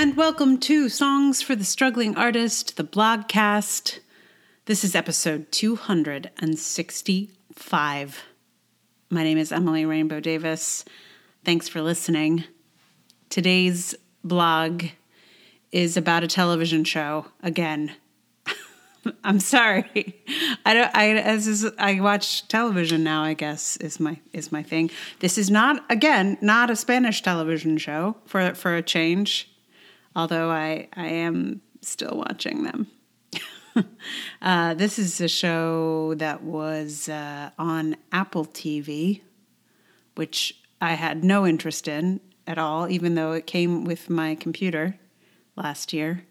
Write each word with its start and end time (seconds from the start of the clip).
and 0.00 0.16
welcome 0.16 0.56
to 0.56 0.88
Songs 0.88 1.42
for 1.42 1.54
the 1.54 1.62
Struggling 1.62 2.16
Artist, 2.16 2.78
the 2.78 2.84
blogcast. 2.84 3.98
This 4.64 4.82
is 4.82 4.94
episode 4.94 5.52
265. 5.52 8.22
My 9.10 9.22
name 9.22 9.36
is 9.36 9.52
Emily 9.52 9.84
Rainbow 9.84 10.20
Davis. 10.20 10.86
Thanks 11.44 11.68
for 11.68 11.82
listening. 11.82 12.44
Today's 13.28 13.94
blog 14.24 14.84
is 15.70 15.98
about 15.98 16.24
a 16.24 16.28
television 16.28 16.84
show 16.84 17.26
again. 17.42 17.92
I'm 19.22 19.38
sorry. 19.38 20.18
I 20.64 20.72
don't. 20.72 20.96
I 20.96 21.10
as 21.10 21.46
is, 21.46 21.70
I 21.78 22.00
watch 22.00 22.48
television 22.48 23.04
now. 23.04 23.22
I 23.22 23.34
guess 23.34 23.76
is 23.76 24.00
my 24.00 24.18
is 24.32 24.50
my 24.50 24.62
thing. 24.62 24.90
This 25.18 25.36
is 25.36 25.50
not 25.50 25.84
again 25.90 26.38
not 26.40 26.70
a 26.70 26.76
Spanish 26.76 27.20
television 27.20 27.76
show 27.76 28.16
for 28.24 28.54
for 28.54 28.74
a 28.74 28.82
change. 28.82 29.49
Although 30.14 30.50
I 30.50 30.88
I 30.94 31.06
am 31.06 31.62
still 31.80 32.22
watching 32.26 32.64
them. 32.64 32.86
uh, 34.42 34.74
this 34.74 34.98
is 34.98 35.20
a 35.20 35.28
show 35.28 36.14
that 36.16 36.42
was 36.42 37.08
uh, 37.08 37.50
on 37.58 37.96
Apple 38.12 38.46
TV, 38.46 39.20
which 40.16 40.60
I 40.80 40.94
had 40.94 41.24
no 41.24 41.46
interest 41.46 41.88
in 41.88 42.20
at 42.46 42.58
all, 42.58 42.88
even 42.88 43.14
though 43.14 43.32
it 43.32 43.46
came 43.46 43.84
with 43.84 44.10
my 44.10 44.34
computer 44.34 44.98
last 45.56 45.92
year. 45.92 46.24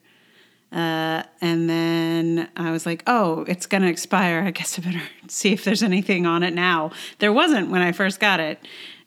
Uh, 0.71 1.23
and 1.41 1.69
then 1.69 2.49
I 2.55 2.71
was 2.71 2.85
like, 2.85 3.03
oh, 3.07 3.43
it's 3.47 3.65
going 3.65 3.81
to 3.81 3.89
expire. 3.89 4.43
I 4.45 4.51
guess 4.51 4.77
I 4.77 4.81
better 4.83 5.01
see 5.27 5.51
if 5.51 5.63
there's 5.63 5.83
anything 5.83 6.25
on 6.25 6.43
it 6.43 6.53
now. 6.53 6.91
There 7.19 7.33
wasn't 7.33 7.69
when 7.69 7.81
I 7.81 7.91
first 7.91 8.19
got 8.19 8.39
it. 8.39 8.59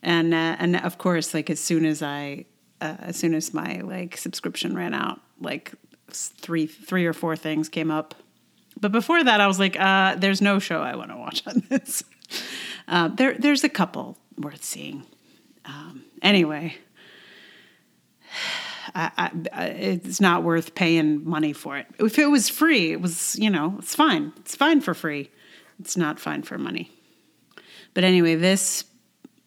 And, 0.02 0.34
uh, 0.34 0.56
and 0.58 0.76
of 0.76 0.98
course, 0.98 1.32
like 1.34 1.50
as 1.50 1.60
soon 1.60 1.84
as 1.84 2.02
I, 2.02 2.46
uh, 2.82 2.96
as 3.00 3.16
soon 3.16 3.34
as 3.34 3.54
my 3.54 3.80
like 3.80 4.16
subscription 4.16 4.74
ran 4.74 4.92
out, 4.92 5.20
like 5.40 5.72
three, 6.10 6.66
three 6.66 7.06
or 7.06 7.12
four 7.12 7.36
things 7.36 7.68
came 7.68 7.90
up. 7.90 8.14
But 8.80 8.90
before 8.90 9.22
that, 9.22 9.40
I 9.40 9.46
was 9.46 9.58
like, 9.58 9.78
uh, 9.78 10.16
there's 10.16 10.40
no 10.40 10.58
show 10.58 10.80
I 10.80 10.96
want 10.96 11.10
to 11.10 11.16
watch 11.16 11.46
on 11.46 11.62
this. 11.68 12.02
Uh, 12.88 13.08
there, 13.08 13.36
there's 13.38 13.62
a 13.62 13.68
couple 13.68 14.18
worth 14.36 14.64
seeing. 14.64 15.04
Um, 15.64 16.04
anyway, 16.22 16.76
I, 18.94 19.30
I, 19.52 19.66
it's 19.66 20.20
not 20.20 20.42
worth 20.42 20.74
paying 20.74 21.24
money 21.24 21.52
for 21.52 21.78
it. 21.78 21.86
If 22.00 22.18
it 22.18 22.26
was 22.26 22.48
free, 22.48 22.92
it 22.92 23.00
was, 23.00 23.38
you 23.38 23.48
know, 23.48 23.76
it's 23.78 23.94
fine. 23.94 24.32
It's 24.38 24.56
fine 24.56 24.80
for 24.80 24.92
free. 24.92 25.30
It's 25.78 25.96
not 25.96 26.18
fine 26.18 26.42
for 26.42 26.58
money. 26.58 26.90
But 27.94 28.04
anyway, 28.04 28.34
this 28.34 28.84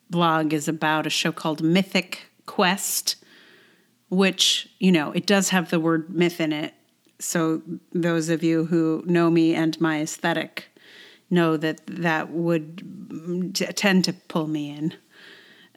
blog 0.08 0.52
is 0.52 0.68
about 0.68 1.06
a 1.06 1.10
show 1.10 1.32
called 1.32 1.62
Mythic 1.62 2.30
Quest, 2.46 3.16
which, 4.08 4.68
you 4.78 4.92
know, 4.92 5.12
it 5.12 5.26
does 5.26 5.50
have 5.50 5.70
the 5.70 5.80
word 5.80 6.10
myth 6.10 6.40
in 6.40 6.52
it. 6.52 6.74
So 7.18 7.62
those 7.92 8.28
of 8.28 8.42
you 8.42 8.66
who 8.66 9.02
know 9.06 9.30
me 9.30 9.54
and 9.54 9.80
my 9.80 10.00
aesthetic 10.00 10.68
know 11.30 11.56
that 11.56 11.80
that 11.86 12.30
would 12.30 13.54
t- 13.54 13.66
tend 13.66 14.04
to 14.04 14.12
pull 14.12 14.46
me 14.46 14.70
in. 14.70 14.94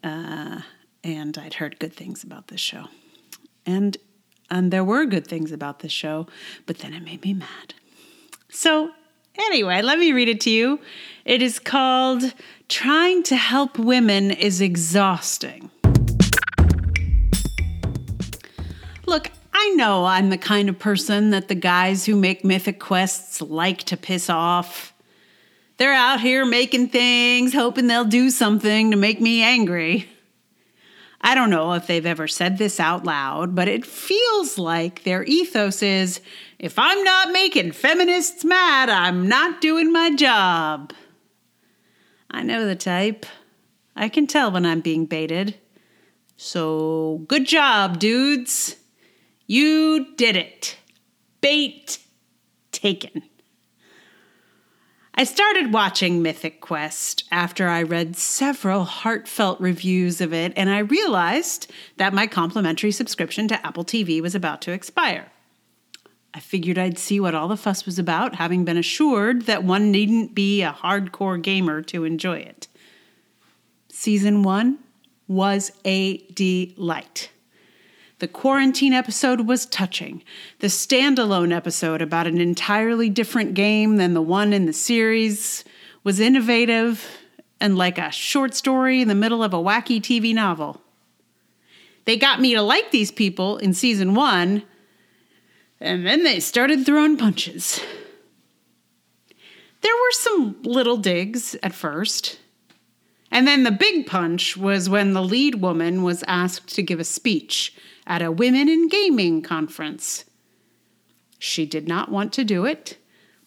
Uh, 0.04 0.62
and 1.04 1.38
I'd 1.38 1.56
heard 1.56 1.80
good 1.80 1.94
things 1.94 2.24
about 2.24 2.48
this 2.48 2.62
show. 2.62 2.86
And 3.66 3.98
and 4.52 4.72
there 4.72 4.84
were 4.84 5.06
good 5.06 5.28
things 5.28 5.52
about 5.52 5.80
this 5.80 5.92
show, 5.92 6.28
but 6.66 6.80
then 6.80 6.94
it 6.94 7.04
made 7.04 7.24
me 7.24 7.36
mad. 7.36 7.76
So, 8.50 8.92
anyway, 9.38 9.82
let 9.84 10.00
me 10.00 10.12
read 10.12 10.28
it 10.28 10.42
to 10.42 10.50
you. 10.50 10.80
It 11.24 11.44
is 11.44 11.60
called 11.60 12.34
Trying 12.68 13.22
to 13.24 13.36
Help 13.36 13.78
Women 13.78 14.32
is 14.32 14.60
Exhausting. 14.60 15.70
I 19.70 19.73
know 19.73 20.06
I'm 20.06 20.31
the 20.31 20.38
kind 20.38 20.67
of 20.67 20.80
person 20.80 21.30
that 21.30 21.48
the 21.48 21.53
guys 21.53 22.08
who 22.08 22.16
make 22.16 22.44
mythic 22.44 22.80
quests 22.80 23.39
like 23.39 23.83
to 23.83 23.98
piss 23.98 24.27
off. 24.27 24.95
They're 25.77 25.94
out 25.94 26.21
here 26.21 26.44
making 26.44 26.89
things, 26.89 27.54
hoping 27.54 27.86
they'll 27.86 28.04
do 28.04 28.32
something 28.32 28.89
to 28.89 28.98
make 28.98 29.21
me 29.21 29.44
angry. 29.44 30.10
I 31.21 31.36
don't 31.36 31.52
know 31.52 31.73
if 31.73 31.86
they've 31.86 32.05
ever 32.05 32.27
said 32.27 32.58
this 32.58 32.80
out 32.80 33.04
loud, 33.04 33.54
but 33.54 33.67
it 33.67 33.86
feels 33.86 34.58
like 34.58 35.04
their 35.04 35.23
ethos 35.26 35.83
is 35.83 36.20
if 36.58 36.80
I'm 36.80 37.04
not 37.04 37.32
making 37.32 37.73
feminists 37.73 38.44
mad, 38.44 38.89
I'm 38.89 39.27
not 39.27 39.61
doing 39.61 39.92
my 39.92 40.15
job. 40.15 40.94
I 42.32 42.42
know 42.42 42.65
the 42.65 42.76
type. 42.76 43.27
I 43.95 44.10
can 44.10 44.26
tell 44.26 44.49
when 44.52 44.65
I'm 44.65 44.82
being 44.82 45.05
baited. 45.05 45.60
So, 46.38 47.23
good 47.27 47.45
job, 47.45 47.99
dudes. 47.99 48.77
You 49.52 50.14
did 50.15 50.36
it. 50.36 50.77
Bait 51.42 51.98
taken. 52.71 53.23
I 55.15 55.23
started 55.23 55.73
watching 55.73 56.21
Mythic 56.21 56.61
Quest 56.61 57.23
after 57.32 57.67
I 57.67 57.82
read 57.82 58.15
several 58.15 58.83
heartfelt 58.83 59.59
reviews 59.59 60.21
of 60.21 60.36
it, 60.36 60.54
and 60.55 60.70
I 60.70 60.77
realized 60.77 61.71
that 61.98 62.14
my 62.14 62.27
complimentary 62.27 62.92
subscription 62.92 63.48
to 63.48 63.65
Apple 63.65 63.83
TV 63.83 64.21
was 64.21 64.36
about 64.36 64.61
to 64.61 64.71
expire. 64.71 65.32
I 66.32 66.39
figured 66.39 66.77
I'd 66.77 66.99
see 66.99 67.20
what 67.20 67.33
all 67.33 67.48
the 67.48 67.58
fuss 67.58 67.88
was 67.88 67.98
about, 67.98 68.36
having 68.36 68.65
been 68.65 68.77
assured 68.77 69.48
that 69.48 69.64
one 69.64 69.89
needn't 69.89 70.36
be 70.36 70.61
a 70.61 70.77
hardcore 70.80 71.42
gamer 71.42 71.82
to 71.82 72.04
enjoy 72.04 72.38
it. 72.38 72.67
Season 73.88 74.43
1 74.43 74.77
was 75.27 75.71
a 75.83 76.17
delight. 76.33 77.32
The 78.20 78.28
quarantine 78.28 78.92
episode 78.92 79.42
was 79.48 79.66
touching. 79.66 80.24
The 80.60 80.68
standalone 80.68 81.56
episode 81.56 82.02
about 82.02 82.28
an 82.28 82.42
entirely 82.42 83.10
different 83.10 83.54
game 83.54 83.96
than 83.96 84.14
the 84.14 84.22
one 84.22 84.52
in 84.52 84.66
the 84.66 84.74
series 84.74 85.64
was 86.04 86.20
innovative 86.20 87.08
and 87.62 87.78
like 87.78 87.98
a 87.98 88.12
short 88.12 88.54
story 88.54 89.02
in 89.02 89.08
the 89.08 89.16
middle 89.16 89.42
of 89.42 89.54
a 89.54 89.58
wacky 89.58 90.02
TV 90.02 90.34
novel. 90.34 90.82
They 92.04 92.18
got 92.18 92.42
me 92.42 92.54
to 92.56 92.62
like 92.62 92.92
these 92.92 93.12
people 93.12 93.58
in 93.58 93.74
season 93.74 94.14
one, 94.16 94.64
and 95.80 96.06
then 96.06 96.24
they 96.24 96.42
started 96.42 96.86
throwing 96.86 97.16
punches. 97.16 97.82
There 99.82 99.96
were 99.96 100.12
some 100.12 100.58
little 100.64 100.98
digs 100.98 101.56
at 101.64 101.74
first. 101.74 102.38
And 103.32 103.48
then 103.48 103.64
the 103.64 103.72
big 103.72 104.08
punch 104.08 104.58
was 104.58 104.90
when 104.90 105.14
the 105.14 105.22
lead 105.22 105.56
woman 105.56 106.04
was 106.04 106.24
asked 106.28 106.74
to 106.76 106.82
give 106.82 107.00
a 107.00 107.06
speech 107.06 107.74
at 108.09 108.23
a 108.23 108.31
Women 108.31 108.67
in 108.67 108.89
Gaming 108.89 109.42
conference. 109.43 110.25
She 111.37 111.65
did 111.65 111.87
not 111.87 112.11
want 112.11 112.33
to 112.33 112.43
do 112.43 112.65
it, 112.65 112.97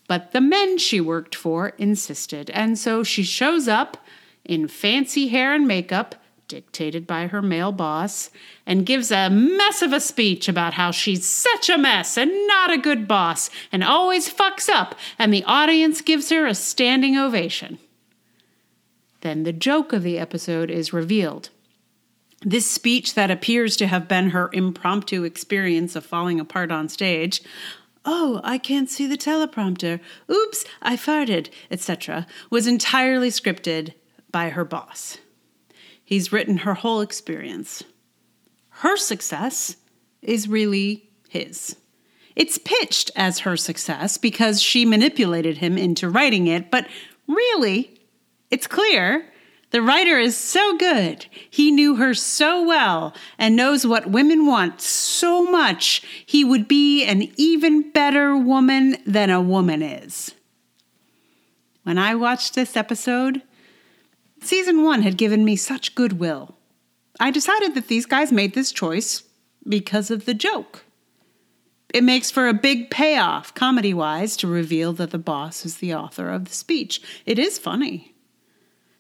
but 0.09 0.33
the 0.33 0.41
men 0.41 0.79
she 0.79 1.01
worked 1.01 1.35
for 1.35 1.71
insisted, 1.79 2.49
and 2.51 2.79
so 2.79 3.03
she 3.03 3.25
shows 3.25 3.69
up 3.69 3.99
in 4.45 4.69
fancy 4.69 5.29
hair 5.29 5.53
and 5.53 5.67
makeup, 5.67 6.15
dictated 6.49 7.07
by 7.07 7.27
her 7.27 7.43
male 7.43 7.73
boss, 7.73 8.31
and 8.67 8.87
gives 8.87 9.11
a 9.11 9.29
mess 9.31 9.83
of 9.83 9.93
a 9.93 10.01
speech 10.01 10.49
about 10.49 10.75
how 10.75 10.91
she's 10.91 11.27
such 11.27 11.69
a 11.69 11.79
mess 11.79 12.17
and 12.17 12.31
not 12.47 12.71
a 12.71 12.79
good 12.79 13.09
boss 13.09 13.51
and 13.71 13.83
always 13.83 14.33
fucks 14.33 14.69
up, 14.69 14.95
and 15.19 15.35
the 15.35 15.45
audience 15.45 16.01
gives 16.01 16.31
her 16.31 16.47
a 16.47 16.55
standing 16.55 17.17
ovation. 17.17 17.79
Then 19.23 19.45
the 19.45 19.53
joke 19.53 19.93
of 19.93 20.03
the 20.03 20.19
episode 20.19 20.71
is 20.71 20.93
revealed. 20.93 21.51
This 22.45 22.69
speech 22.69 23.15
that 23.15 23.31
appears 23.31 23.77
to 23.77 23.87
have 23.87 24.09
been 24.09 24.31
her 24.31 24.51
impromptu 24.53 25.25
experience 25.25 25.95
of 25.95 26.05
falling 26.05 26.41
apart 26.41 26.73
on 26.73 26.89
stage. 26.89 27.41
Oh, 28.05 28.41
I 28.43 28.59
can't 28.59 28.91
see 28.91 29.07
the 29.07 29.17
teleprompter. 29.17 30.01
Oops, 30.29 30.65
I 30.81 30.97
farted, 30.97 31.51
etc., 31.71 32.27
was 32.51 32.67
entirely 32.67 33.29
scripted 33.29 33.95
by 34.33 34.51
her 34.51 34.65
boss. 34.65 35.19
He's 36.05 36.33
written 36.33 36.59
her 36.59 36.75
whole 36.75 37.01
experience. 37.01 37.85
Her 38.71 38.97
success 38.97 39.77
is 40.21 40.49
really 40.49 41.11
his. 41.29 41.77
It's 42.35 42.59
pitched 42.59 43.11
as 43.15 43.41
her 43.41 43.57
success 43.57 44.17
because 44.17 44.61
she 44.61 44.85
manipulated 44.85 45.59
him 45.59 45.79
into 45.79 46.09
writing 46.09 46.49
it, 46.49 46.71
but 46.71 46.89
really, 47.29 48.01
it's 48.51 48.67
clear 48.67 49.32
the 49.73 49.83
writer 49.83 50.19
is 50.19 50.37
so 50.37 50.77
good. 50.77 51.27
He 51.51 51.71
knew 51.71 51.97
her 51.97 52.15
so 52.15 52.63
well 52.63 53.15
and 53.39 53.57
knows 53.57 53.87
what 53.87 54.11
women 54.11 54.47
want 54.47 54.81
so 54.81 55.43
much. 55.43 56.03
He 56.25 56.45
would 56.45 56.69
be 56.69 57.05
an 57.05 57.33
even 57.37 57.91
better 57.91 58.37
woman 58.37 58.99
than 59.07 59.31
a 59.31 59.41
woman 59.41 59.83
is. 59.83 60.35
When 61.83 61.99
I 61.99 62.15
watched 62.15 62.55
this 62.55 62.77
episode, 62.77 63.43
season 64.41 64.85
one 64.85 65.03
had 65.03 65.17
given 65.17 65.45
me 65.45 65.57
such 65.57 65.95
goodwill. 65.95 66.55
I 67.19 67.31
decided 67.31 67.75
that 67.75 67.89
these 67.89 68.07
guys 68.07 68.31
made 68.31 68.55
this 68.55 68.73
choice 68.73 69.23
because 69.69 70.11
of 70.11 70.27
the 70.27 70.35
joke. 70.35 70.85
It 71.95 72.05
makes 72.05 72.31
for 72.31 72.49
a 72.49 72.55
big 72.55 72.91
payoff, 72.91 73.55
comedy 73.55 73.95
wise, 73.95 74.37
to 74.39 74.47
reveal 74.47 74.93
that 74.95 75.11
the 75.11 75.19
boss 75.19 75.65
is 75.65 75.79
the 75.79 75.95
author 75.95 76.31
of 76.31 76.47
the 76.47 76.55
speech. 76.55 77.03
It 77.27 77.39
is 77.39 77.59
funny. 77.59 78.15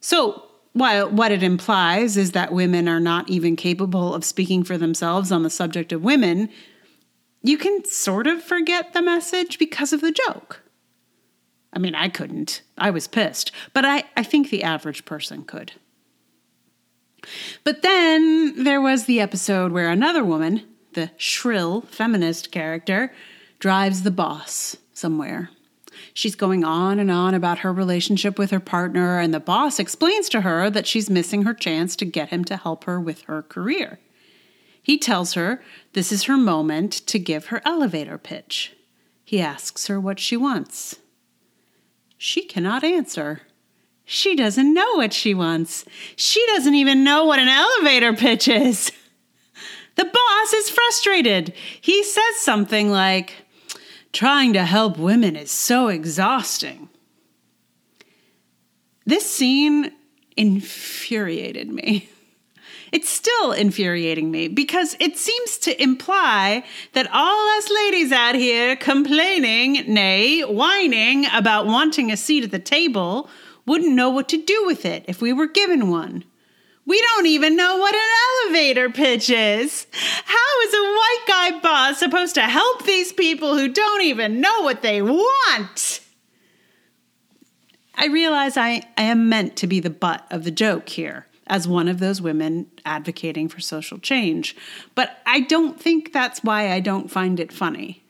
So, 0.01 0.47
while 0.73 1.11
what 1.11 1.33
it 1.33 1.43
implies 1.43 2.17
is 2.17 2.33
that 2.33 2.53
women 2.53 2.89
are 2.89 3.01
not 3.01 3.29
even 3.29 3.57
capable 3.57 4.15
of 4.15 4.25
speaking 4.25 4.65
for 4.65 4.79
themselves 4.79 5.31
on 5.31 5.43
the 5.43 5.51
subject 5.51 5.93
of 5.93 6.03
women, 6.03 6.49
you 7.43 7.59
can 7.59 7.85
sort 7.85 8.27
of 8.27 8.43
forget 8.43 8.93
the 8.93 9.03
message 9.03 9.59
because 9.59 9.93
of 9.93 10.01
the 10.01 10.13
joke. 10.13 10.63
I 11.73 11.79
mean, 11.79 11.95
I 11.95 12.09
couldn't. 12.09 12.63
I 12.77 12.91
was 12.91 13.09
pissed. 13.09 13.51
But 13.73 13.85
I, 13.85 14.05
I 14.17 14.23
think 14.23 14.51
the 14.51 14.63
average 14.63 15.05
person 15.05 15.45
could. 15.45 15.73
But 17.65 17.83
then 17.83 18.65
there 18.65 18.81
was 18.81 19.05
the 19.05 19.21
episode 19.21 19.73
where 19.73 19.89
another 19.89 20.25
woman, 20.25 20.63
the 20.93 21.11
shrill 21.17 21.83
feminist 21.83 22.51
character, 22.51 23.13
drives 23.59 24.03
the 24.03 24.11
boss 24.11 24.77
somewhere. 24.93 25.51
She's 26.15 26.35
going 26.35 26.63
on 26.63 26.99
and 26.99 27.11
on 27.11 27.35
about 27.35 27.61
her 27.61 27.73
relationship 27.73 28.39
with 28.39 28.51
her 28.51 28.61
partner, 28.61 29.19
and 29.19 29.33
the 29.33 29.41
boss 29.41 29.79
explains 29.79 30.29
to 30.31 30.43
her 30.43 30.69
that 30.69 30.87
she's 30.87 31.09
missing 31.09 31.43
her 31.43 31.55
chance 31.55 31.97
to 31.97 32.05
get 32.05 32.29
him 32.29 32.45
to 32.45 32.57
help 32.57 32.85
her 32.85 33.01
with 33.01 33.23
her 33.23 33.43
career. 33.43 33.99
He 34.83 34.99
tells 34.99 35.35
her 35.35 35.63
this 35.93 36.13
is 36.13 36.25
her 36.25 36.37
moment 36.37 36.93
to 37.07 37.19
give 37.19 37.47
her 37.47 37.63
elevator 37.65 38.19
pitch. 38.19 38.75
He 39.25 39.41
asks 39.41 39.87
her 39.87 39.99
what 39.99 40.19
she 40.19 40.37
wants. 40.37 40.97
She 42.19 42.43
cannot 42.43 42.85
answer. 42.85 43.43
She 44.05 44.37
doesn't 44.37 44.75
know 44.75 44.97
what 44.97 45.13
she 45.13 45.33
wants. 45.33 45.85
She 46.17 46.45
doesn't 46.49 46.75
even 46.75 47.05
know 47.05 47.25
what 47.25 47.39
an 47.39 47.49
elevator 47.49 48.13
pitch 48.13 48.49
is. 48.49 48.93
The 49.95 50.05
boss 50.07 50.53
is 50.55 50.71
frustrated. 50.71 51.53
He 51.83 52.03
says 52.03 52.37
something 52.37 52.91
like, 52.91 53.42
Trying 54.13 54.53
to 54.53 54.65
help 54.65 54.99
women 54.99 55.37
is 55.37 55.51
so 55.51 55.89
exhausting. 55.89 56.89
This 59.07 59.29
scene 59.29 59.93
infuriated 60.37 61.71
me. 61.71 62.09
It's 62.93 63.09
still 63.09 63.53
infuriating 63.53 64.31
me 64.31 64.49
because 64.49 64.97
it 65.01 65.17
seems 65.17 65.57
to 65.59 65.83
imply 65.83 66.63
that 66.93 67.09
all 67.11 67.49
us 67.57 67.71
ladies 67.71 68.13
out 68.13 68.35
here 68.35 68.77
complaining, 68.77 69.85
nay, 69.93 70.43
whining 70.43 71.25
about 71.33 71.67
wanting 71.67 72.13
a 72.13 72.19
seat 72.19 72.45
at 72.45 72.51
the 72.51 72.59
table 72.59 73.31
wouldn't 73.65 73.95
know 73.95 74.11
what 74.11 74.29
to 74.29 74.37
do 74.37 74.65
with 74.67 74.85
it 74.85 75.07
if 75.09 75.23
we 75.23 75.33
were 75.33 75.47
given 75.47 75.89
one. 75.89 76.25
We 76.85 77.01
don't 77.01 77.27
even 77.27 77.57
know 77.57 77.79
what 77.79 77.95
an 77.95 78.11
elevator 78.47 78.91
pitch 78.91 79.31
is. 79.31 79.87
How 80.25 80.61
is 80.67 80.75
a 80.75 80.83
white 80.83 81.25
guy 81.29 81.61
boss 81.61 81.99
supposed 81.99 82.35
to 82.35 82.43
help 82.43 82.85
these 82.85 83.13
people 83.13 83.57
who 83.57 83.69
don't 83.69 84.03
even 84.03 84.41
know 84.41 84.63
what 84.63 84.83
they 84.83 85.01
want? 85.01 86.01
I 87.95 88.07
realize 88.07 88.57
I, 88.57 88.83
I 88.97 89.03
am 89.03 89.29
meant 89.29 89.57
to 89.57 89.67
be 89.67 89.79
the 89.79 89.91
butt 89.91 90.27
of 90.31 90.45
the 90.45 90.51
joke 90.51 90.89
here 90.89 91.27
as 91.47 91.69
one 91.69 91.89
of 91.89 91.99
those 91.99 92.21
women 92.21 92.67
advocating 92.85 93.49
for 93.49 93.61
social 93.61 93.99
change, 93.99 94.57
but 94.95 95.19
I 95.27 95.41
don't 95.41 95.81
think 95.81 96.13
that's 96.13 96.43
why 96.43 96.73
I 96.73 96.81
don't 96.81 97.11
find 97.11 97.39
it 97.39 97.53
funny. 97.53 98.03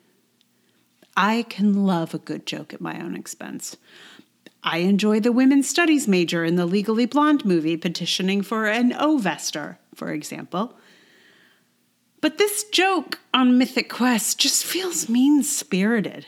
I 1.16 1.44
can 1.48 1.84
love 1.84 2.14
a 2.14 2.18
good 2.18 2.46
joke 2.46 2.72
at 2.72 2.80
my 2.80 3.00
own 3.00 3.14
expense. 3.16 3.76
I 4.64 4.78
enjoy 4.78 5.20
the 5.20 5.32
women's 5.32 5.68
studies 5.68 6.06
major 6.06 6.44
in 6.44 6.56
the 6.56 6.66
Legally 6.66 7.06
Blonde 7.06 7.44
movie 7.44 7.76
petitioning 7.76 8.42
for 8.42 8.66
an 8.66 8.92
Ovester, 8.92 9.78
for 9.94 10.12
example. 10.12 10.76
But 12.20 12.38
this 12.38 12.64
joke 12.64 13.18
on 13.34 13.58
Mythic 13.58 13.90
Quest 13.90 14.38
just 14.38 14.64
feels 14.64 15.08
mean 15.08 15.42
spirited, 15.42 16.26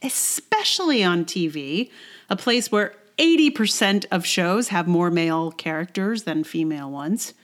especially 0.00 1.02
on 1.02 1.24
TV, 1.24 1.90
a 2.30 2.36
place 2.36 2.70
where 2.70 2.94
80% 3.18 4.04
of 4.12 4.24
shows 4.24 4.68
have 4.68 4.86
more 4.86 5.10
male 5.10 5.50
characters 5.50 6.22
than 6.22 6.44
female 6.44 6.90
ones 6.90 7.34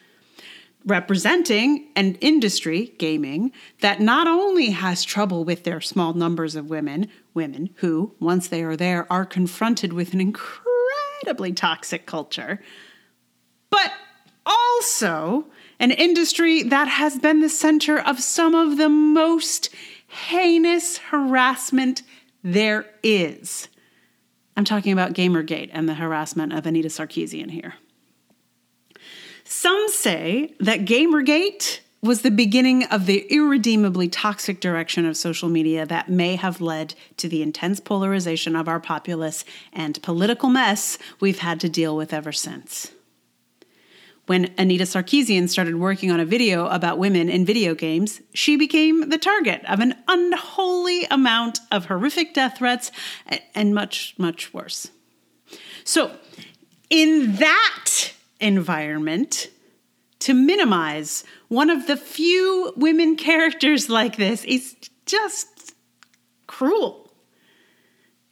representing 0.84 1.88
an 1.96 2.16
industry, 2.16 2.94
gaming, 2.98 3.52
that 3.80 4.00
not 4.00 4.26
only 4.26 4.70
has 4.70 5.04
trouble 5.04 5.44
with 5.44 5.64
their 5.64 5.80
small 5.80 6.12
numbers 6.12 6.56
of 6.56 6.70
women, 6.70 7.08
women 7.34 7.70
who, 7.76 8.14
once 8.20 8.48
they 8.48 8.62
are 8.62 8.76
there, 8.76 9.10
are 9.10 9.24
confronted 9.24 9.92
with 9.92 10.12
an 10.12 10.20
incredibly 10.20 11.52
toxic 11.52 12.06
culture, 12.06 12.60
but 13.70 13.92
also 14.44 15.46
an 15.78 15.90
industry 15.90 16.62
that 16.62 16.88
has 16.88 17.18
been 17.18 17.40
the 17.40 17.48
center 17.48 17.98
of 17.98 18.20
some 18.20 18.54
of 18.54 18.76
the 18.76 18.88
most 18.88 19.70
heinous 20.06 20.98
harassment 20.98 22.02
there 22.42 22.86
is. 23.02 23.68
I'm 24.56 24.64
talking 24.64 24.92
about 24.92 25.14
Gamergate 25.14 25.70
and 25.72 25.88
the 25.88 25.94
harassment 25.94 26.52
of 26.52 26.66
Anita 26.66 26.88
Sarkeesian 26.88 27.50
here. 27.50 27.74
Some 29.52 29.84
say 29.88 30.54
that 30.60 30.86
Gamergate 30.86 31.80
was 32.00 32.22
the 32.22 32.30
beginning 32.30 32.84
of 32.84 33.04
the 33.04 33.26
irredeemably 33.30 34.08
toxic 34.08 34.60
direction 34.60 35.04
of 35.04 35.14
social 35.14 35.50
media 35.50 35.84
that 35.84 36.08
may 36.08 36.36
have 36.36 36.62
led 36.62 36.94
to 37.18 37.28
the 37.28 37.42
intense 37.42 37.78
polarization 37.78 38.56
of 38.56 38.66
our 38.66 38.80
populace 38.80 39.44
and 39.70 40.02
political 40.02 40.48
mess 40.48 40.96
we've 41.20 41.40
had 41.40 41.60
to 41.60 41.68
deal 41.68 41.94
with 41.94 42.14
ever 42.14 42.32
since. 42.32 42.92
When 44.24 44.54
Anita 44.56 44.84
Sarkeesian 44.84 45.50
started 45.50 45.76
working 45.76 46.10
on 46.10 46.18
a 46.18 46.24
video 46.24 46.66
about 46.68 46.96
women 46.96 47.28
in 47.28 47.44
video 47.44 47.74
games, 47.74 48.22
she 48.32 48.56
became 48.56 49.10
the 49.10 49.18
target 49.18 49.62
of 49.68 49.80
an 49.80 49.96
unholy 50.08 51.04
amount 51.10 51.60
of 51.70 51.84
horrific 51.84 52.32
death 52.32 52.56
threats 52.56 52.90
and 53.54 53.74
much, 53.74 54.14
much 54.16 54.54
worse. 54.54 54.90
So, 55.84 56.10
in 56.88 57.36
that 57.36 57.91
environment 58.42 59.48
to 60.18 60.34
minimize 60.34 61.24
one 61.48 61.70
of 61.70 61.86
the 61.86 61.96
few 61.96 62.72
women 62.76 63.16
characters 63.16 63.88
like 63.88 64.16
this 64.16 64.44
is 64.44 64.76
just 65.06 65.74
cruel. 66.46 67.10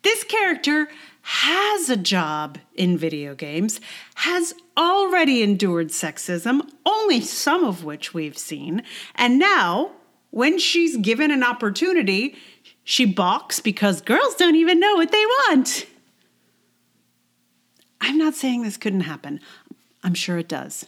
This 0.03 0.25
character 0.25 0.89
has 1.23 1.91
a 1.91 1.97
job 1.97 2.59
in 2.75 2.97
video 2.97 3.35
games, 3.35 3.81
has 4.17 4.55
already 4.77 5.43
endured 5.43 5.89
sexism, 5.89 6.61
only 6.87 7.21
some 7.21 7.65
of 7.65 7.85
which 7.85 8.15
we've 8.15 8.39
seen, 8.39 8.83
and 9.15 9.39
now, 9.39 9.93
when 10.31 10.59
she's 10.59 10.97
given 10.97 11.31
an 11.31 11.43
opportunity, 11.43 12.37
she 12.85 13.05
balks 13.05 13.61
because 13.61 14.01
girls 14.01 14.37
don't 14.37 14.55
even 14.55 14.79
know 14.79 14.95
what 14.95 15.11
they 15.11 15.25
want. 15.27 15.87
I'm 18.01 18.17
not 18.17 18.35
saying 18.35 18.63
this 18.63 18.77
couldn't 18.77 19.01
happen. 19.01 19.41
I'm 20.03 20.15
sure 20.15 20.39
it 20.39 20.49
does. 20.49 20.87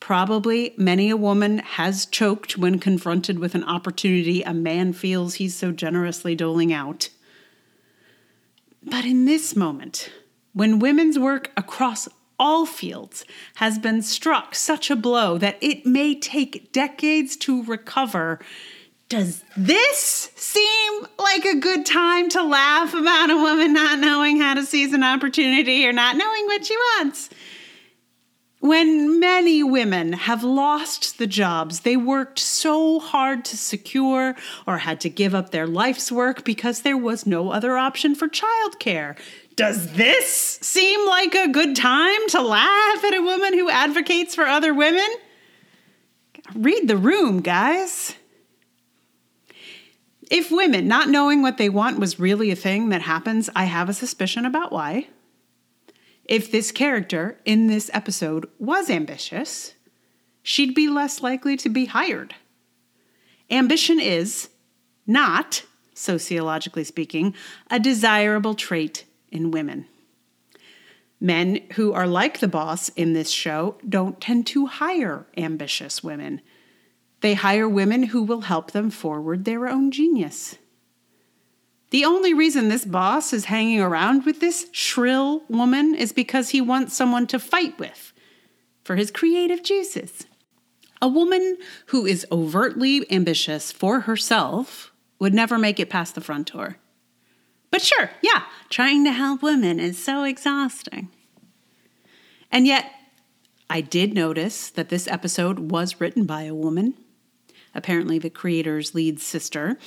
Probably 0.00 0.74
many 0.76 1.10
a 1.10 1.16
woman 1.16 1.58
has 1.58 2.06
choked 2.06 2.58
when 2.58 2.78
confronted 2.78 3.38
with 3.38 3.54
an 3.54 3.64
opportunity 3.64 4.42
a 4.42 4.52
man 4.52 4.92
feels 4.92 5.34
he's 5.34 5.56
so 5.56 5.72
generously 5.72 6.34
doling 6.34 6.72
out. 6.72 7.08
But 8.82 9.04
in 9.04 9.24
this 9.24 9.56
moment, 9.56 10.10
when 10.52 10.78
women's 10.78 11.18
work 11.18 11.50
across 11.56 12.08
all 12.38 12.66
fields 12.66 13.24
has 13.56 13.78
been 13.78 14.02
struck 14.02 14.54
such 14.54 14.90
a 14.90 14.96
blow 14.96 15.38
that 15.38 15.56
it 15.60 15.86
may 15.86 16.14
take 16.14 16.72
decades 16.72 17.36
to 17.38 17.64
recover, 17.64 18.38
does 19.08 19.44
this 19.56 20.30
seem 20.36 21.06
like 21.18 21.44
a 21.44 21.58
good 21.58 21.86
time 21.86 22.28
to 22.28 22.42
laugh 22.42 22.92
about 22.92 23.30
a 23.30 23.36
woman 23.36 23.72
not 23.72 23.98
knowing 23.98 24.40
how 24.40 24.54
to 24.54 24.64
seize 24.64 24.92
an 24.92 25.02
opportunity 25.02 25.86
or 25.86 25.92
not 25.92 26.16
knowing 26.16 26.44
what 26.46 26.66
she 26.66 26.76
wants? 26.76 27.30
When 28.60 29.20
many 29.20 29.62
women 29.62 30.14
have 30.14 30.42
lost 30.42 31.18
the 31.18 31.26
jobs 31.26 31.80
they 31.80 31.96
worked 31.96 32.38
so 32.38 32.98
hard 32.98 33.44
to 33.46 33.56
secure 33.56 34.34
or 34.66 34.78
had 34.78 35.00
to 35.02 35.10
give 35.10 35.34
up 35.34 35.50
their 35.50 35.66
life's 35.66 36.10
work 36.10 36.42
because 36.44 36.80
there 36.80 36.96
was 36.96 37.26
no 37.26 37.50
other 37.50 37.76
option 37.76 38.14
for 38.14 38.28
childcare, 38.28 39.16
does 39.56 39.92
this 39.92 40.58
seem 40.62 41.06
like 41.06 41.34
a 41.34 41.48
good 41.48 41.76
time 41.76 42.28
to 42.28 42.42
laugh 42.42 43.04
at 43.04 43.14
a 43.14 43.22
woman 43.22 43.54
who 43.54 43.70
advocates 43.70 44.34
for 44.34 44.44
other 44.44 44.74
women? 44.74 45.06
Read 46.54 46.88
the 46.88 46.96
room, 46.96 47.40
guys. 47.40 48.14
If 50.30 50.50
women 50.50 50.88
not 50.88 51.08
knowing 51.08 51.40
what 51.42 51.56
they 51.56 51.68
want 51.68 51.98
was 51.98 52.18
really 52.18 52.50
a 52.50 52.56
thing 52.56 52.88
that 52.88 53.02
happens, 53.02 53.48
I 53.54 53.64
have 53.64 53.88
a 53.88 53.94
suspicion 53.94 54.44
about 54.44 54.72
why 54.72 55.08
if 56.28 56.50
this 56.50 56.72
character 56.72 57.38
in 57.44 57.66
this 57.66 57.90
episode 57.92 58.48
was 58.58 58.90
ambitious, 58.90 59.74
she'd 60.42 60.74
be 60.74 60.88
less 60.88 61.22
likely 61.22 61.56
to 61.56 61.68
be 61.68 61.86
hired. 61.86 62.34
Ambition 63.50 64.00
is 64.00 64.48
not, 65.06 65.64
sociologically 65.94 66.84
speaking, 66.84 67.34
a 67.70 67.78
desirable 67.78 68.54
trait 68.54 69.04
in 69.30 69.50
women. 69.50 69.86
Men 71.20 71.60
who 71.72 71.92
are 71.92 72.06
like 72.06 72.40
the 72.40 72.48
boss 72.48 72.88
in 72.90 73.12
this 73.12 73.30
show 73.30 73.78
don't 73.88 74.20
tend 74.20 74.46
to 74.48 74.66
hire 74.66 75.26
ambitious 75.36 76.02
women. 76.02 76.42
They 77.20 77.34
hire 77.34 77.68
women 77.68 78.04
who 78.04 78.22
will 78.22 78.42
help 78.42 78.72
them 78.72 78.90
forward 78.90 79.44
their 79.44 79.66
own 79.68 79.90
genius. 79.90 80.56
The 81.90 82.04
only 82.04 82.34
reason 82.34 82.68
this 82.68 82.84
boss 82.84 83.32
is 83.32 83.46
hanging 83.46 83.80
around 83.80 84.24
with 84.24 84.40
this 84.40 84.68
shrill 84.72 85.42
woman 85.48 85.94
is 85.94 86.12
because 86.12 86.50
he 86.50 86.60
wants 86.60 86.96
someone 86.96 87.26
to 87.28 87.38
fight 87.38 87.78
with 87.78 88.12
for 88.82 88.96
his 88.96 89.10
creative 89.10 89.62
juices. 89.62 90.26
A 91.00 91.08
woman 91.08 91.58
who 91.86 92.06
is 92.06 92.26
overtly 92.32 93.10
ambitious 93.12 93.70
for 93.70 94.00
herself 94.00 94.92
would 95.18 95.34
never 95.34 95.58
make 95.58 95.78
it 95.78 95.90
past 95.90 96.14
the 96.14 96.20
front 96.20 96.52
door. 96.52 96.76
But 97.70 97.82
sure, 97.82 98.10
yeah, 98.22 98.44
trying 98.70 99.04
to 99.04 99.12
help 99.12 99.42
women 99.42 99.78
is 99.78 100.02
so 100.02 100.24
exhausting. 100.24 101.08
And 102.50 102.66
yet, 102.66 102.90
I 103.68 103.80
did 103.80 104.14
notice 104.14 104.70
that 104.70 104.88
this 104.88 105.08
episode 105.08 105.70
was 105.70 106.00
written 106.00 106.24
by 106.24 106.42
a 106.42 106.54
woman, 106.54 106.94
apparently 107.74 108.18
the 108.18 108.30
creator's 108.30 108.94
lead 108.94 109.20
sister, 109.20 109.78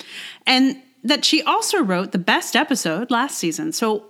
and 0.45 0.81
that 1.03 1.25
she 1.25 1.41
also 1.41 1.83
wrote 1.83 2.11
the 2.11 2.17
best 2.19 2.55
episode 2.55 3.11
last 3.11 3.37
season. 3.37 3.71
So 3.71 4.05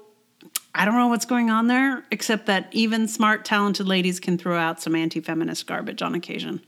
I 0.74 0.86
don't 0.86 0.96
know 0.96 1.08
what's 1.08 1.26
going 1.26 1.50
on 1.50 1.68
there, 1.68 2.04
except 2.12 2.46
that 2.46 2.70
even 2.72 3.08
smart, 3.08 3.46
talented 3.46 3.88
ladies 3.88 4.20
can 4.20 4.38
throw 4.38 4.58
out 4.58 4.82
some 4.82 4.96
anti 4.96 5.20
feminist 5.20 5.68
garbage 5.68 6.02
on 6.02 6.16
occasion. 6.16 6.62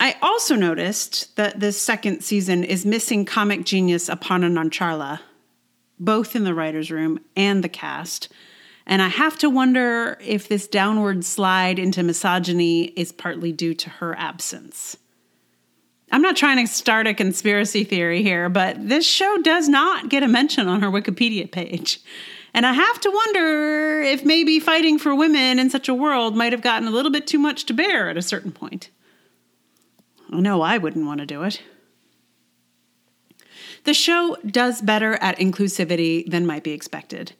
I 0.00 0.16
also 0.20 0.56
noticed 0.56 1.36
that 1.36 1.60
this 1.60 1.80
second 1.80 2.22
season 2.22 2.64
is 2.64 2.84
missing 2.84 3.24
comic 3.24 3.64
genius 3.64 4.08
Aparna 4.08 4.50
Nancherla, 4.50 5.20
both 6.00 6.34
in 6.34 6.42
the 6.42 6.54
writer's 6.54 6.90
room 6.90 7.20
and 7.36 7.62
the 7.62 7.68
cast. 7.68 8.28
And 8.84 9.00
I 9.00 9.06
have 9.06 9.38
to 9.38 9.48
wonder 9.48 10.18
if 10.20 10.48
this 10.48 10.66
downward 10.66 11.24
slide 11.24 11.78
into 11.78 12.02
misogyny 12.02 12.86
is 12.96 13.12
partly 13.12 13.52
due 13.52 13.74
to 13.74 13.90
her 13.90 14.18
absence. 14.18 14.96
I'm 16.12 16.20
not 16.20 16.36
trying 16.36 16.64
to 16.64 16.70
start 16.70 17.06
a 17.06 17.14
conspiracy 17.14 17.84
theory 17.84 18.22
here, 18.22 18.50
but 18.50 18.86
this 18.86 19.06
show 19.06 19.38
does 19.38 19.66
not 19.66 20.10
get 20.10 20.22
a 20.22 20.28
mention 20.28 20.68
on 20.68 20.82
her 20.82 20.90
Wikipedia 20.90 21.50
page. 21.50 22.00
And 22.52 22.66
I 22.66 22.74
have 22.74 23.00
to 23.00 23.10
wonder 23.10 24.02
if 24.02 24.22
maybe 24.22 24.60
fighting 24.60 24.98
for 24.98 25.14
women 25.14 25.58
in 25.58 25.70
such 25.70 25.88
a 25.88 25.94
world 25.94 26.36
might 26.36 26.52
have 26.52 26.60
gotten 26.60 26.86
a 26.86 26.90
little 26.90 27.10
bit 27.10 27.26
too 27.26 27.38
much 27.38 27.64
to 27.64 27.72
bear 27.72 28.10
at 28.10 28.18
a 28.18 28.22
certain 28.22 28.52
point. 28.52 28.90
No, 30.28 30.60
I 30.60 30.76
wouldn't 30.76 31.06
want 31.06 31.20
to 31.20 31.26
do 31.26 31.44
it. 31.44 31.62
The 33.84 33.94
show 33.94 34.36
does 34.46 34.82
better 34.82 35.14
at 35.14 35.38
inclusivity 35.38 36.30
than 36.30 36.46
might 36.46 36.62
be 36.62 36.72
expected. 36.72 37.32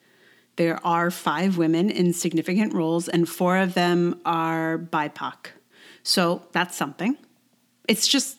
There 0.57 0.85
are 0.85 1.11
five 1.11 1.59
women 1.59 1.91
in 1.91 2.14
significant 2.14 2.73
roles, 2.73 3.07
and 3.07 3.29
four 3.29 3.59
of 3.59 3.75
them 3.75 4.21
are 4.25 4.79
BIPOC. 4.79 5.49
So 6.02 6.47
that's 6.52 6.76
something. 6.76 7.17
It's 7.87 8.09
just 8.09 8.38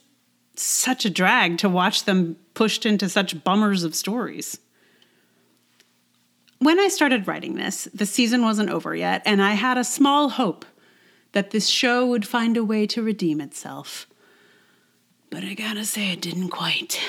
such 0.56 1.06
a 1.06 1.10
drag 1.10 1.58
to 1.60 1.70
watch 1.70 2.06
them 2.06 2.38
pushed 2.54 2.86
into 2.86 3.10
such 3.10 3.44
bummers 3.44 3.84
of 3.84 3.96
stories. 3.96 4.60
When 6.60 6.80
I 6.80 6.88
started 6.88 7.28
writing 7.28 7.56
this, 7.56 7.88
the 7.94 8.06
season 8.06 8.44
wasn't 8.44 8.70
over 8.70 8.96
yet, 8.96 9.22
and 9.26 9.42
I 9.42 9.54
had 9.54 9.78
a 9.78 9.84
small 9.84 10.30
hope 10.30 10.66
that 11.34 11.52
this 11.52 11.68
show 11.68 12.06
would 12.06 12.28
find 12.28 12.56
a 12.56 12.64
way 12.64 12.88
to 12.88 13.02
redeem 13.02 13.42
itself. 13.42 14.08
But 15.30 15.44
I 15.44 15.56
gotta 15.56 15.84
say, 15.84 16.12
it 16.12 16.22
didn't 16.22 16.50
quite. 16.50 17.02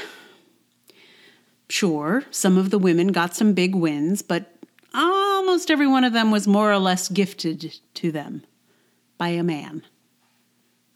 Sure, 1.69 2.25
some 2.31 2.59
of 2.59 2.71
the 2.71 2.79
women 2.79 3.09
got 3.09 3.35
some 3.35 3.53
big 3.53 3.75
wins, 3.75 4.23
but 4.23 4.51
almost 4.95 5.71
every 5.71 5.87
one 5.87 6.05
of 6.05 6.13
them 6.13 6.31
was 6.31 6.49
more 6.49 6.73
or 6.73 6.79
less 6.79 7.09
gifted 7.09 7.79
to 7.95 8.11
them 8.11 8.43
by 9.19 9.29
a 9.29 9.43
man. 9.43 9.83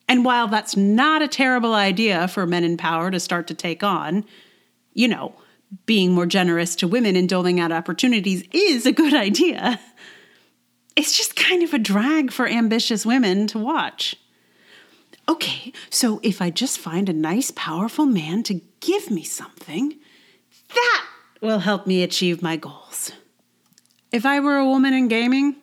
And 0.09 0.25
while 0.25 0.49
that's 0.49 0.77
not 0.77 1.21
a 1.21 1.29
terrible 1.29 1.75
idea 1.75 2.29
for 2.29 2.47
men 2.47 2.65
in 2.65 2.79
power 2.79 3.11
to 3.11 3.21
start 3.21 3.47
to 3.49 3.55
take 3.55 3.83
on, 3.83 4.25
you 4.95 5.07
know, 5.07 5.35
being 5.85 6.12
more 6.12 6.25
generous 6.25 6.75
to 6.77 6.88
women 6.88 7.15
and 7.15 7.29
doling 7.29 7.61
out 7.61 7.73
opportunities 7.73 8.43
is 8.53 8.87
a 8.87 8.93
good 8.93 9.12
idea. 9.29 9.79
It's 10.97 11.17
just 11.17 11.37
kind 11.37 11.62
of 11.62 11.75
a 11.75 11.79
drag 11.79 12.33
for 12.33 12.49
ambitious 12.49 13.05
women 13.05 13.47
to 13.49 13.59
watch. 13.59 14.17
Okay, 15.29 15.75
so 15.91 16.21
if 16.23 16.41
I 16.41 16.49
just 16.49 16.79
find 16.79 17.09
a 17.09 17.12
nice, 17.12 17.50
powerful 17.55 18.07
man 18.07 18.43
to 18.45 18.62
give 18.81 19.11
me 19.11 19.23
something, 19.23 19.95
that 20.75 21.07
will 21.43 21.59
help 21.59 21.87
me 21.87 22.03
achieve 22.03 22.43
my 22.43 22.57
goals. 22.57 23.12
If 24.11 24.25
I 24.25 24.41
were 24.41 24.57
a 24.57 24.65
woman 24.65 24.95
in 24.95 25.09
gaming, 25.09 25.57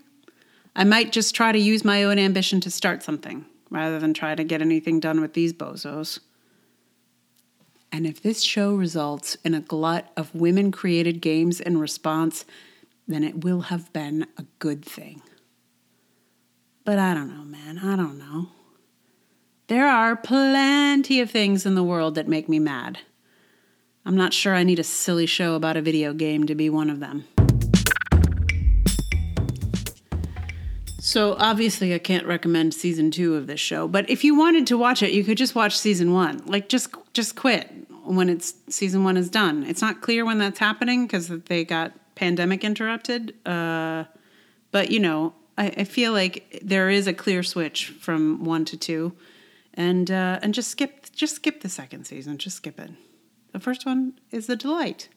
I 0.76 0.84
might 0.84 1.12
just 1.12 1.34
try 1.34 1.52
to 1.52 1.58
use 1.58 1.84
my 1.84 2.04
own 2.04 2.20
ambition 2.20 2.62
to 2.62 2.70
start 2.70 3.02
something 3.02 3.46
rather 3.76 4.00
than 4.00 4.14
try 4.14 4.34
to 4.34 4.44
get 4.44 4.62
anything 4.62 5.02
done 5.02 5.20
with 5.20 5.34
these 5.34 5.52
bozos. 5.52 6.20
And 7.92 8.08
if 8.08 8.22
this 8.22 8.42
show 8.42 8.74
results 8.74 9.36
in 9.44 9.54
a 9.54 9.60
glut 9.60 10.12
of 10.16 10.34
women 10.34 10.72
created 10.72 11.22
games 11.22 11.60
in 11.60 11.78
response, 11.78 12.46
then 13.08 13.24
it 13.24 13.44
will 13.44 13.62
have 13.62 13.92
been 13.92 14.28
a 14.38 14.46
good 14.60 14.84
thing. 14.84 15.22
But 16.86 17.00
I 17.00 17.14
don't 17.14 17.36
know, 17.36 17.44
man. 17.44 17.80
I 17.80 17.98
don't 17.98 18.18
know. 18.18 18.48
There 19.68 19.88
are 19.88 20.16
plenty 20.16 21.20
of 21.20 21.30
things 21.30 21.66
in 21.66 21.76
the 21.76 21.84
world 21.84 22.16
that 22.16 22.28
make 22.28 22.48
me 22.48 22.60
mad. 22.60 23.00
I'm 24.06 24.16
not 24.16 24.34
sure 24.34 24.56
I 24.56 24.64
need 24.64 24.80
a 24.80 24.84
silly 24.84 25.26
show 25.26 25.56
about 25.56 25.76
a 25.76 25.82
video 25.82 26.14
game 26.14 26.46
to 26.46 26.56
be 26.56 26.70
one 26.70 26.90
of 26.90 27.00
them. 27.00 27.26
So 31.16 31.38
obviously 31.40 31.94
I 31.94 32.00
can't 32.00 32.26
recommend 32.26 32.74
season 32.74 33.10
2 33.10 33.36
of 33.36 33.48
this 33.48 33.62
show, 33.62 33.88
but 33.88 34.10
if 34.10 34.26
you 34.26 34.38
wanted 34.38 34.68
to 34.68 34.78
watch 34.78 35.02
it, 35.02 35.14
you 35.14 35.24
could 35.24 35.38
just 35.38 35.56
watch 35.56 35.78
season 35.78 36.12
1. 36.12 36.42
Like 36.46 36.68
just 36.68 36.94
just 37.14 37.38
quit 37.38 37.72
when 38.04 38.28
it's 38.28 38.54
season 38.68 39.06
1 39.06 39.16
is 39.16 39.30
done. 39.30 39.64
It's 39.64 39.82
not 39.82 40.02
clear 40.02 40.26
when 40.26 40.40
that's 40.40 40.60
happening 40.60 41.08
because 41.08 41.30
they 41.30 41.64
got 41.64 41.94
pandemic 42.16 42.66
interrupted. 42.66 43.34
Uh, 43.48 44.04
but 44.72 44.92
you 44.92 45.00
know, 45.00 45.34
I, 45.58 45.68
I 45.68 45.84
feel 45.86 46.12
like 46.12 46.60
there 46.62 46.90
is 46.90 47.08
a 47.08 47.14
clear 47.14 47.44
switch 47.44 47.92
from 48.02 48.44
1 48.44 48.66
to 48.66 48.76
2 48.76 49.14
and 49.76 50.12
uh, 50.12 50.40
and 50.42 50.54
just 50.54 50.70
skip 50.70 51.06
just 51.14 51.36
skip 51.38 51.62
the 51.62 51.70
second 51.70 52.04
season. 52.04 52.38
Just 52.38 52.58
skip 52.58 52.78
it. 52.78 52.92
The 53.54 53.62
first 53.62 53.86
one 53.86 54.20
is 54.32 54.50
a 54.50 54.58
delight. 54.58 55.08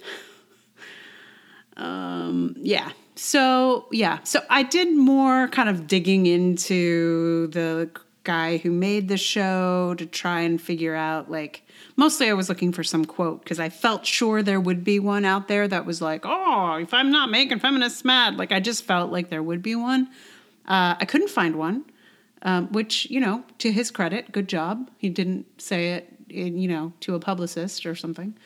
um, 1.76 2.56
yeah. 2.58 2.90
So 3.14 3.86
yeah. 3.90 4.20
So 4.24 4.40
I 4.50 4.62
did 4.62 4.94
more 4.94 5.48
kind 5.48 5.68
of 5.68 5.86
digging 5.86 6.26
into 6.26 7.48
the 7.48 7.90
guy 8.24 8.56
who 8.56 8.70
made 8.70 9.08
the 9.08 9.18
show 9.18 9.94
to 9.98 10.06
try 10.06 10.40
and 10.40 10.60
figure 10.60 10.94
out 10.94 11.30
like 11.30 11.62
mostly 11.94 12.30
I 12.30 12.32
was 12.32 12.48
looking 12.48 12.72
for 12.72 12.82
some 12.82 13.04
quote 13.04 13.44
because 13.44 13.60
I 13.60 13.68
felt 13.68 14.06
sure 14.06 14.42
there 14.42 14.60
would 14.60 14.82
be 14.82 14.98
one 14.98 15.24
out 15.24 15.46
there 15.46 15.68
that 15.68 15.84
was 15.84 16.00
like, 16.00 16.22
oh, 16.24 16.76
if 16.80 16.94
I'm 16.94 17.10
not 17.10 17.30
making 17.30 17.58
feminists 17.58 18.04
mad, 18.04 18.36
like 18.36 18.50
I 18.50 18.60
just 18.60 18.84
felt 18.84 19.12
like 19.12 19.28
there 19.28 19.42
would 19.42 19.62
be 19.62 19.74
one. 19.74 20.08
Uh, 20.66 20.96
I 20.98 21.04
couldn't 21.04 21.28
find 21.28 21.56
one 21.56 21.84
um, 22.44 22.68
which, 22.68 23.10
you 23.10 23.20
know, 23.20 23.42
to 23.58 23.72
his 23.72 23.90
credit, 23.90 24.30
good 24.30 24.48
job. 24.48 24.90
He 24.98 25.08
didn't 25.08 25.60
say 25.60 25.92
it, 25.92 26.12
in, 26.28 26.58
you 26.58 26.68
know, 26.68 26.92
to 27.00 27.14
a 27.14 27.20
publicist 27.20 27.86
or 27.86 27.94
something. 27.94 28.36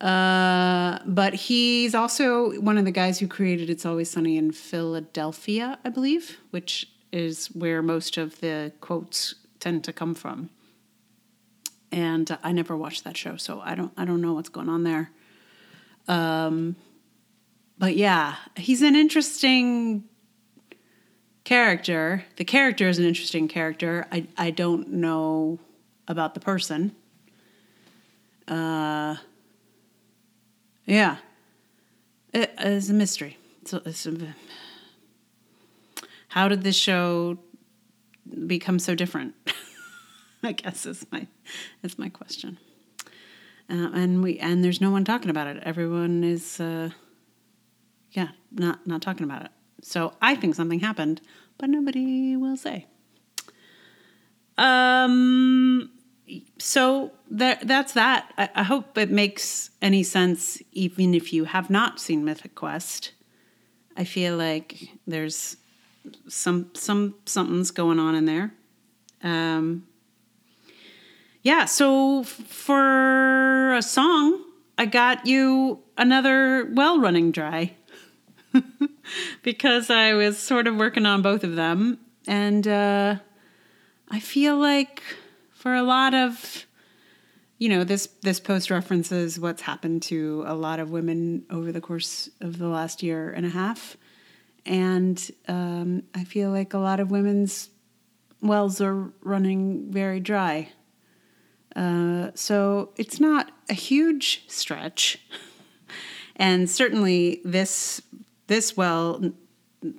Uh, 0.00 1.00
but 1.06 1.34
he's 1.34 1.94
also 1.94 2.60
one 2.60 2.78
of 2.78 2.84
the 2.84 2.92
guys 2.92 3.18
who 3.18 3.26
created 3.26 3.68
It's 3.68 3.84
Always 3.84 4.10
Sunny 4.10 4.36
in 4.36 4.52
Philadelphia, 4.52 5.78
I 5.84 5.88
believe, 5.88 6.38
which 6.50 6.88
is 7.10 7.48
where 7.48 7.82
most 7.82 8.16
of 8.16 8.40
the 8.40 8.72
quotes 8.80 9.34
tend 9.58 9.82
to 9.84 9.92
come 9.92 10.14
from. 10.14 10.50
And 11.90 12.30
uh, 12.30 12.38
I 12.44 12.52
never 12.52 12.76
watched 12.76 13.04
that 13.04 13.16
show, 13.16 13.36
so 13.36 13.60
I 13.60 13.74
don't 13.74 13.92
I 13.96 14.04
don't 14.04 14.20
know 14.20 14.34
what's 14.34 14.50
going 14.50 14.68
on 14.68 14.84
there. 14.84 15.10
Um, 16.06 16.76
but 17.78 17.96
yeah, 17.96 18.36
he's 18.56 18.82
an 18.82 18.94
interesting 18.94 20.04
character. 21.44 22.24
The 22.36 22.44
character 22.44 22.88
is 22.88 22.98
an 22.98 23.04
interesting 23.06 23.48
character. 23.48 24.06
I, 24.12 24.26
I 24.36 24.50
don't 24.50 24.90
know 24.92 25.58
about 26.06 26.34
the 26.34 26.40
person. 26.40 26.94
Uh, 28.46 29.16
yeah, 30.88 31.16
it 32.32 32.54
is 32.58 32.88
a 32.88 32.94
mystery. 32.94 33.36
So 33.66 33.82
it's 33.84 34.06
a, 34.06 34.34
how 36.28 36.48
did 36.48 36.62
this 36.62 36.76
show 36.76 37.38
become 38.46 38.78
so 38.78 38.94
different? 38.94 39.34
I 40.42 40.52
guess 40.52 40.86
is 40.86 41.06
my 41.12 41.26
that's 41.82 41.98
my 41.98 42.08
question. 42.08 42.58
Uh, 43.70 43.90
and 43.92 44.22
we 44.22 44.38
and 44.38 44.64
there's 44.64 44.80
no 44.80 44.90
one 44.90 45.04
talking 45.04 45.28
about 45.30 45.46
it. 45.46 45.62
Everyone 45.62 46.24
is, 46.24 46.58
uh, 46.58 46.88
yeah, 48.12 48.28
not 48.50 48.86
not 48.86 49.02
talking 49.02 49.24
about 49.24 49.44
it. 49.44 49.50
So 49.82 50.14
I 50.22 50.36
think 50.36 50.54
something 50.54 50.80
happened, 50.80 51.20
but 51.58 51.68
nobody 51.68 52.34
will 52.34 52.56
say. 52.56 52.86
Um, 54.56 55.90
so 56.58 57.12
that 57.30 57.66
that's 57.66 57.92
that. 57.92 58.32
I, 58.36 58.48
I 58.54 58.62
hope 58.62 58.96
it 58.98 59.10
makes 59.10 59.70
any 59.80 60.02
sense, 60.02 60.62
even 60.72 61.14
if 61.14 61.32
you 61.32 61.44
have 61.44 61.70
not 61.70 62.00
seen 62.00 62.24
Mythic 62.24 62.54
Quest. 62.54 63.12
I 63.96 64.04
feel 64.04 64.36
like 64.36 64.90
there's 65.06 65.56
some 66.28 66.70
some 66.74 67.14
something's 67.24 67.70
going 67.70 67.98
on 67.98 68.14
in 68.14 68.24
there. 68.24 68.54
Um, 69.22 69.86
yeah. 71.42 71.64
So 71.64 72.24
for 72.24 73.74
a 73.74 73.82
song, 73.82 74.44
I 74.76 74.86
got 74.86 75.26
you 75.26 75.80
another 75.96 76.70
well 76.72 77.00
running 77.00 77.32
dry. 77.32 77.74
because 79.42 79.90
I 79.90 80.14
was 80.14 80.38
sort 80.38 80.66
of 80.66 80.76
working 80.76 81.06
on 81.06 81.22
both 81.22 81.44
of 81.44 81.56
them. 81.56 81.98
And 82.26 82.66
uh, 82.66 83.16
I 84.10 84.20
feel 84.20 84.56
like 84.56 85.02
for 85.58 85.74
a 85.74 85.82
lot 85.82 86.14
of 86.14 86.66
you 87.58 87.68
know 87.68 87.82
this 87.82 88.06
this 88.22 88.38
post 88.38 88.70
references 88.70 89.40
what's 89.40 89.62
happened 89.62 90.02
to 90.02 90.44
a 90.46 90.54
lot 90.54 90.78
of 90.78 90.90
women 90.90 91.44
over 91.50 91.72
the 91.72 91.80
course 91.80 92.30
of 92.40 92.58
the 92.58 92.68
last 92.68 93.02
year 93.02 93.30
and 93.30 93.44
a 93.44 93.50
half. 93.50 93.96
And 94.64 95.30
um, 95.48 96.02
i 96.14 96.24
feel 96.24 96.50
like 96.50 96.74
a 96.74 96.78
lot 96.78 97.00
of 97.00 97.10
women's 97.10 97.70
wells 98.40 98.80
are 98.80 99.12
running 99.22 99.90
very 99.90 100.20
dry. 100.20 100.70
Uh, 101.74 102.30
so 102.34 102.90
it's 102.96 103.18
not 103.18 103.50
a 103.68 103.74
huge 103.74 104.44
stretch. 104.48 105.18
And 106.40 106.70
certainly 106.70 107.40
this 107.44 108.00
this 108.46 108.76
well 108.76 109.32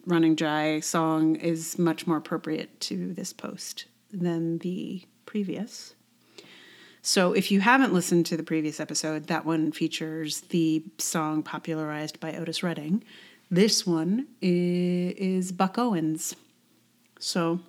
running 0.05 0.35
dry 0.35 0.79
song 0.79 1.35
is 1.35 1.77
much 1.77 2.07
more 2.07 2.15
appropriate 2.15 2.79
to 2.79 3.11
this 3.13 3.33
post 3.33 3.87
than 4.13 4.59
the 4.59 5.03
previous 5.29 5.93
so 7.01 7.33
if 7.33 7.49
you 7.49 7.61
haven't 7.61 7.93
listened 7.93 8.25
to 8.27 8.37
the 8.37 8.43
previous 8.43 8.79
episode, 8.79 9.27
that 9.27 9.45
one 9.45 9.71
features 9.71 10.41
the 10.41 10.83
song 10.97 11.43
popularized 11.43 12.19
by 12.19 12.35
Otis 12.35 12.61
Redding. 12.61 13.03
This 13.49 13.87
one 13.87 14.27
is 14.41 15.51
Buck 15.51 15.77
Owens. 15.77 16.35
So 17.19 17.61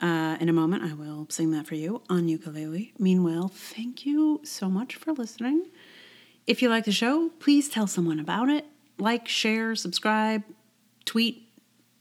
uh, 0.00 0.36
in 0.40 0.48
a 0.48 0.52
moment, 0.52 0.84
I 0.84 0.94
will 0.94 1.26
sing 1.28 1.50
that 1.50 1.66
for 1.66 1.74
you 1.74 2.02
on 2.08 2.28
ukulele. 2.28 2.92
Meanwhile, 2.98 3.48
thank 3.48 4.06
you 4.06 4.40
so 4.44 4.68
much 4.68 4.94
for 4.94 5.12
listening. 5.12 5.66
If 6.46 6.62
you 6.62 6.68
like 6.68 6.84
the 6.84 6.92
show, 6.92 7.30
please 7.40 7.68
tell 7.68 7.86
someone 7.86 8.20
about 8.20 8.48
it. 8.48 8.64
Like, 8.98 9.28
share, 9.28 9.74
subscribe, 9.74 10.42
tweet, 11.04 11.48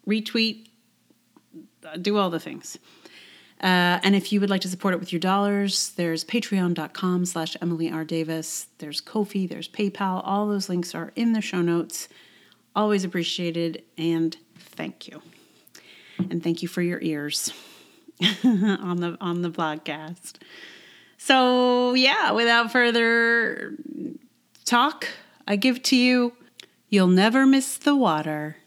retweet, 0.08 0.68
do 2.02 2.18
all 2.18 2.30
the 2.30 2.40
things. 2.40 2.78
Uh, 3.62 4.00
and 4.04 4.16
if 4.16 4.32
you 4.32 4.40
would 4.40 4.50
like 4.50 4.62
to 4.62 4.70
support 4.70 4.94
it 4.94 5.00
with 5.00 5.12
your 5.12 5.20
dollars, 5.20 5.92
there's 5.98 6.24
patreon.com 6.24 7.26
slash 7.26 7.58
Emily 7.62 7.92
R. 7.92 8.06
Davis. 8.06 8.68
There's 8.78 9.02
Ko-fi, 9.02 9.48
there's 9.48 9.68
PayPal. 9.68 10.22
All 10.24 10.48
those 10.48 10.70
links 10.70 10.96
are 10.96 11.12
in 11.16 11.34
the 11.34 11.42
show 11.42 11.62
notes. 11.62 12.08
Always 12.76 13.04
appreciated, 13.04 13.84
and 13.98 14.38
thank 14.58 15.08
you. 15.08 15.22
And 16.30 16.42
thank 16.42 16.62
you 16.62 16.68
for 16.68 16.82
your 16.82 17.02
ears 17.02 17.52
on 18.44 18.98
the 19.02 19.18
on 19.20 19.42
the 19.42 19.50
podcast. 19.50 20.36
So 21.18 21.94
yeah, 21.96 22.32
without 22.32 22.72
further 22.72 23.76
talk, 24.64 25.08
I 25.48 25.58
give 25.58 25.84
to 25.84 25.98
you 25.98 26.34
You'll 26.88 27.08
Never 27.08 27.46
Miss 27.46 27.78
the 27.78 27.96
Water. 27.96 28.58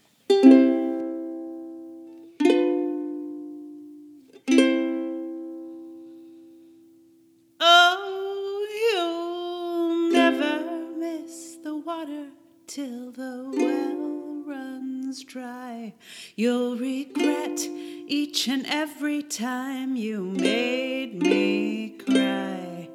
You'll 16.37 16.77
regret 16.77 17.59
each 18.07 18.49
and 18.49 18.67
every 18.67 19.23
time 19.23 19.97
you 19.97 20.23
made 20.23 21.23
me 21.23 21.97
cry. 22.05 22.89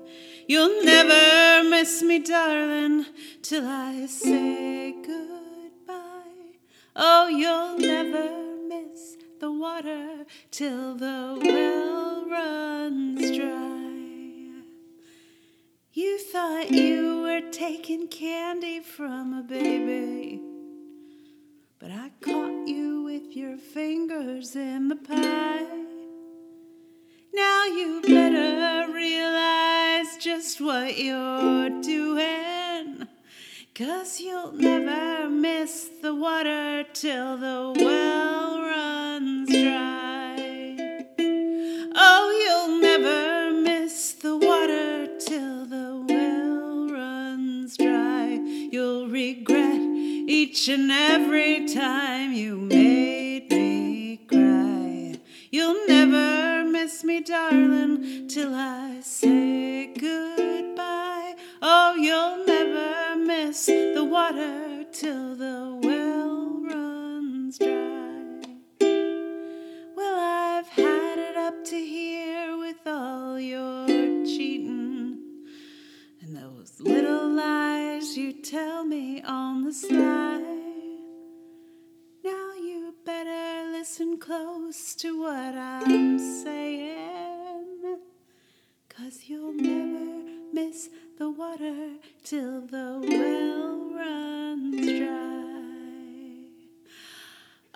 You'll 0.47 0.83
never 0.83 1.69
miss 1.69 2.01
me, 2.01 2.19
darling, 2.19 3.05
till 3.41 3.67
I 3.67 4.05
say 4.05 4.95
goodbye. 5.05 6.57
Oh, 6.95 7.27
you'll 7.27 7.77
never 7.77 8.29
miss 8.67 9.17
the 9.39 9.51
water 9.51 10.25
till 10.51 10.95
the 10.95 11.37
well 11.43 12.25
runs 12.29 13.37
dry. 13.37 13.87
You 15.91 16.19
thought 16.19 16.71
you 16.71 17.23
were 17.23 17.51
taking 17.51 18.07
candy 18.07 18.79
from 18.79 19.33
a 19.33 19.41
baby, 19.41 20.39
in 24.19 24.87
the 24.87 24.95
pie. 24.95 25.67
Now 27.35 27.65
you 27.65 28.01
better 28.01 28.91
realize 28.91 30.17
just 30.17 30.59
what 30.59 30.97
you're 30.97 31.69
doing, 31.81 33.07
cause 33.75 34.19
you'll 34.19 34.53
never 34.53 35.29
miss 35.29 35.89
the 36.01 36.15
water 36.15 36.83
till 36.93 37.37
the 37.37 37.73
well 37.77 38.61
runs 38.61 39.49
dry. 39.49 41.05
Oh, 41.95 42.25
you'll 42.43 42.81
never 42.81 43.51
miss 43.51 44.13
the 44.13 44.35
water 44.35 45.15
till 45.19 45.65
the 45.67 46.03
well 46.09 46.89
runs 46.89 47.77
dry. 47.77 48.29
You'll 48.71 49.09
regret 49.09 49.79
each 49.79 50.67
and 50.69 50.91
every 50.91 51.67
time 51.67 52.33
you 52.33 52.57
made 52.57 52.96
darling, 57.27 58.27
till 58.29 58.55
I 58.55 59.01
say 59.01 59.87
goodbye. 59.87 61.35
Oh, 61.61 61.95
you'll 61.95 62.45
never 62.45 63.17
miss 63.17 63.65
the 63.65 64.07
water 64.09 64.85
till 64.93 65.35
the 65.35 65.77
well 65.83 66.61
runs 66.63 67.57
dry. 67.57 68.45
Well, 69.97 70.19
I've 70.19 70.69
had 70.69 71.19
it 71.19 71.35
up 71.35 71.65
to 71.65 71.75
here 71.75 72.57
with 72.57 72.87
all 72.87 73.37
your 73.37 73.87
cheating 73.87 75.19
and 76.21 76.33
those 76.33 76.79
little 76.79 77.27
lies 77.27 78.15
you 78.15 78.41
tell 78.41 78.85
me 78.85 79.21
on 79.23 79.65
the 79.65 79.73
sly. 79.73 80.39
Now 82.23 82.53
you 82.53 82.95
better 83.03 83.69
listen 83.71 84.17
close 84.17 84.95
to 84.95 85.19
what 85.19 85.55
I'm 85.55 86.17
saying. 86.19 86.96
Cause 89.07 89.23
you'll 89.27 89.53
never 89.53 90.21
miss 90.51 90.89
the 91.17 91.29
water 91.29 91.91
till 92.25 92.59
the 92.67 92.99
well 93.07 93.89
runs 93.95 94.85
dry. 94.99 95.47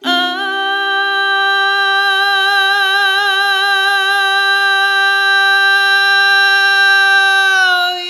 Oh, 0.03 0.51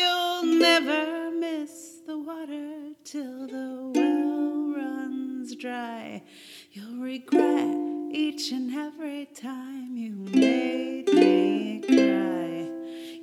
you'll 0.01 0.43
never 0.59 1.29
miss 1.29 1.99
the 2.07 2.17
water 2.17 2.95
till 3.03 3.45
the 3.45 3.91
well 3.93 4.73
runs 4.75 5.55
dry. 5.55 6.23
You'll 6.71 7.03
regret 7.03 7.75
each 8.11 8.51
and 8.51 8.73
every 8.73 9.27
time 9.27 9.70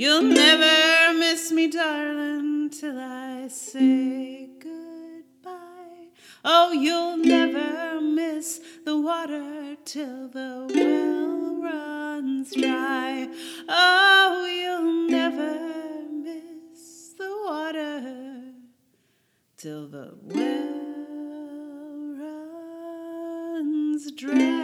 You'll 0.00 0.22
never 0.22 1.12
miss 1.18 1.50
me, 1.50 1.66
darling, 1.66 2.70
till 2.70 3.00
I 3.00 3.48
say 3.48 4.48
goodbye. 4.60 6.10
Oh, 6.44 6.70
you'll 6.70 7.16
never 7.16 8.00
miss 8.00 8.60
the 8.84 8.96
water 8.96 9.74
till 9.84 10.28
the 10.28 10.70
well 10.72 11.60
runs 11.60 12.54
dry. 12.54 13.28
Oh, 13.68 14.46
you'll 14.46 15.08
never 15.10 15.58
miss 16.12 17.14
the 17.18 17.36
water 17.44 18.52
till 19.56 19.88
the 19.88 20.16
well 20.22 20.76
runs 23.56 24.12
dry. 24.12 24.57